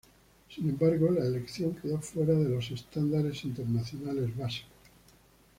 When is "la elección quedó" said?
1.11-1.99